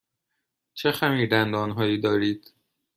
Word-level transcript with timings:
چه 0.73 0.91
خمیردندان 0.91 1.71
هایی 1.71 2.01
دارید؟ 2.01 2.53